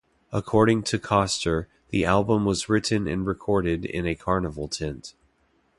[0.31, 5.13] According to Koster, the album was written and recorded in a carnival tent.